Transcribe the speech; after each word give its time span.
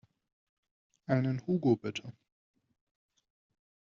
Einen 1.05 1.43
Hugo 1.45 1.75
bitte. 1.77 2.11